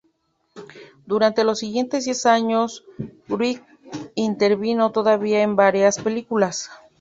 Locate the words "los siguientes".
1.43-2.05